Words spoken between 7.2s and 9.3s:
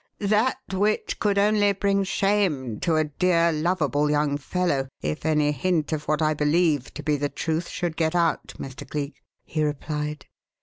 truth should get out, Mr. Cleek,"